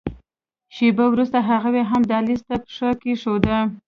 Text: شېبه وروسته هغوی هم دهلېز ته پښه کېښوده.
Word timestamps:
شېبه 0.75 1.05
وروسته 1.09 1.37
هغوی 1.49 1.81
هم 1.89 2.01
دهلېز 2.11 2.41
ته 2.47 2.55
پښه 2.65 2.89
کېښوده. 3.01 3.57